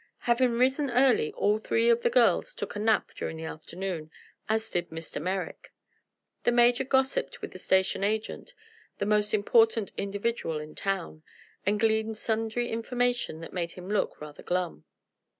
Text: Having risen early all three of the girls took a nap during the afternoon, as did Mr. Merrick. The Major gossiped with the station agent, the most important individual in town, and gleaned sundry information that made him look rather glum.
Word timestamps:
Having 0.21 0.53
risen 0.53 0.89
early 0.89 1.31
all 1.33 1.59
three 1.59 1.87
of 1.87 2.01
the 2.01 2.09
girls 2.09 2.55
took 2.55 2.75
a 2.75 2.79
nap 2.79 3.11
during 3.13 3.37
the 3.37 3.45
afternoon, 3.45 4.09
as 4.49 4.67
did 4.71 4.89
Mr. 4.89 5.21
Merrick. 5.21 5.71
The 6.43 6.51
Major 6.51 6.83
gossiped 6.83 7.39
with 7.43 7.51
the 7.51 7.59
station 7.59 8.03
agent, 8.03 8.55
the 8.97 9.05
most 9.05 9.31
important 9.31 9.91
individual 9.97 10.57
in 10.57 10.73
town, 10.73 11.21
and 11.67 11.79
gleaned 11.79 12.17
sundry 12.17 12.69
information 12.69 13.41
that 13.41 13.53
made 13.53 13.73
him 13.73 13.89
look 13.89 14.19
rather 14.19 14.41
glum. 14.41 14.85